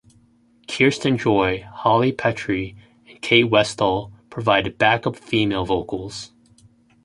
[0.65, 2.75] Kirsten Joy, Holly Petrie
[3.07, 6.31] and Kate Westall provided backup female vocals.